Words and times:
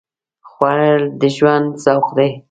خوړل 0.49 1.01
د 1.19 1.21
ژوند 1.35 1.67
ذوق 1.83 2.07
دی 2.17 2.31